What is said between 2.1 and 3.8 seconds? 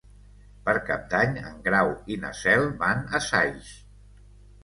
i na Cel van a Saix.